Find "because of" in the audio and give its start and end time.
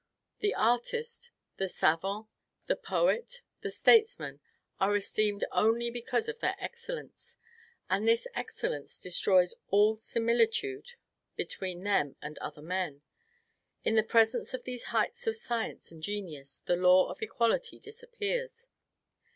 5.91-6.39